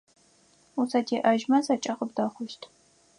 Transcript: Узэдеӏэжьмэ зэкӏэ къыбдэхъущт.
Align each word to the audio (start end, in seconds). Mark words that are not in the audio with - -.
Узэдеӏэжьмэ 0.79 1.57
зэкӏэ 1.65 1.93
къыбдэхъущт. 1.97 2.61